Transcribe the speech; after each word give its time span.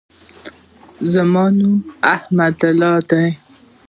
زما 1.11 1.43
نوم 1.57 1.79
حمیدالله 2.19 2.93
دئ. 3.09 3.27